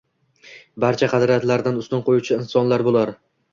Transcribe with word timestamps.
Barcha 0.83 1.09
qadriyatlardan 1.11 1.79
ustun 1.83 2.03
qoʻyuvchi 2.09 2.37
insonlar 2.41 2.87
bular. 2.91 3.17